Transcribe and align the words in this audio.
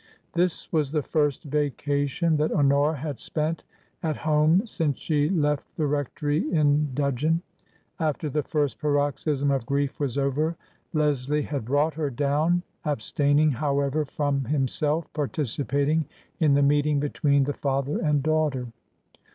This 0.33 0.73
was 0.73 0.91
the 0.91 1.03
first 1.03 1.43
vacation 1.43 2.37
that 2.37 2.51
Honora 2.51 2.97
had 2.97 3.19
spent 3.19 3.63
at 4.01 4.15
home 4.17 4.65
since 4.65 4.97
she 4.97 5.29
left 5.29 5.63
the 5.77 5.85
rectory 5.85 6.51
in 6.51 6.91
dudgeon. 6.95 7.43
After 7.99 8.27
the 8.27 8.41
first 8.41 8.79
paroxysm 8.79 9.51
of 9.51 9.67
grief 9.67 9.99
was 9.99 10.17
over 10.17 10.55
Leslie 10.91 11.43
had 11.43 11.65
brought 11.65 11.93
her 11.93 12.09
down, 12.09 12.63
abstaining, 12.83 13.51
however, 13.51 14.03
from 14.03 14.45
himself 14.45 15.05
participating 15.13 16.05
in 16.39 16.55
the 16.55 16.63
meeting 16.63 16.99
between 16.99 17.43
the 17.43 17.53
father 17.53 17.99
and 17.99 18.23
daughter. 18.23 18.69